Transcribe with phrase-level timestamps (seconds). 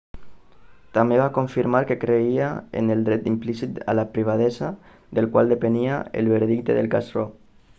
[0.97, 2.47] també va confirmar que creia
[2.81, 4.71] en el dret implícit a la privadesa
[5.19, 7.31] del qual depenia el veredicte del cas roe